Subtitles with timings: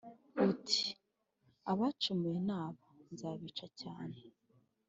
[0.49, 0.85] uti:
[1.71, 4.17] abacumuye ni aba, nzabica cyane.